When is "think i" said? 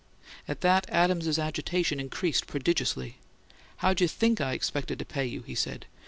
4.07-4.53